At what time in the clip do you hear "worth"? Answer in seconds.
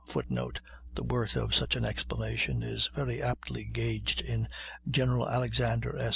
1.03-1.35